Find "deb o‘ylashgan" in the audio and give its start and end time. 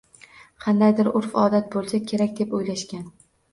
2.43-3.09